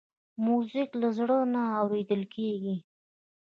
موزیک 0.45 0.89
له 1.01 1.07
زړه 1.17 1.37
نه 1.53 1.61
اورېدل 1.79 2.21
کېږي. 2.35 2.75